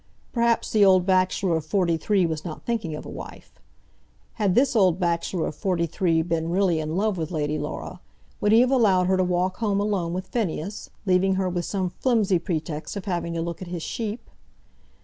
Perhaps 0.33 0.71
the 0.71 0.83
old 0.83 1.05
bachelor 1.05 1.57
of 1.57 1.63
forty 1.63 1.95
three 1.95 2.25
was 2.25 2.43
not 2.43 2.63
thinking 2.65 2.95
of 2.95 3.05
a 3.05 3.09
wife. 3.09 3.59
Had 4.41 4.55
this 4.55 4.75
old 4.75 4.99
bachelor 4.99 5.45
of 5.45 5.53
forty 5.53 5.85
three 5.85 6.23
been 6.23 6.49
really 6.49 6.79
in 6.79 6.97
love 6.97 7.19
with 7.19 7.29
Lady 7.29 7.59
Laura, 7.59 7.99
would 8.39 8.51
he 8.51 8.61
have 8.61 8.71
allowed 8.71 9.05
her 9.05 9.17
to 9.17 9.23
walk 9.23 9.57
home 9.57 9.79
alone 9.79 10.11
with 10.11 10.25
Phineas, 10.29 10.89
leaving 11.05 11.35
her 11.35 11.49
with 11.49 11.65
some 11.65 11.91
flimsy 11.99 12.39
pretext 12.39 12.95
of 12.95 13.05
having 13.05 13.33
to 13.35 13.43
look 13.43 13.61
at 13.61 13.67
his 13.67 13.83
sheep? 13.83 14.27